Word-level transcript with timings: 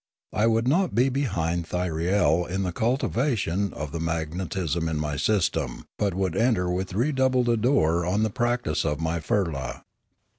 I 0.33 0.47
would 0.47 0.67
not 0.67 0.95
be 0.95 1.09
behind 1.09 1.67
Thyriei 1.69 2.49
in 2.49 2.63
the 2.63 2.71
cultivation 2.71 3.71
of 3.75 3.91
the 3.91 3.99
magnet 3.99 4.55
ism 4.57 4.89
in 4.89 4.97
my 4.97 5.15
system, 5.15 5.85
but 5.99 6.15
would 6.15 6.35
enter 6.35 6.71
with 6.71 6.95
redoubled 6.95 7.47
ardour 7.47 8.03
on 8.03 8.23
the 8.23 8.31
practice 8.31 8.83
of 8.83 8.99
my 8.99 9.19
fir 9.19 9.45
la. 9.45 9.81